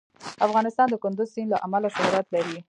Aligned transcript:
افغانستان 0.47 0.87
د 0.89 0.95
کندز 1.03 1.27
سیند 1.33 1.49
له 1.51 1.57
امله 1.65 1.87
شهرت 1.95 2.27
لري. 2.35 2.57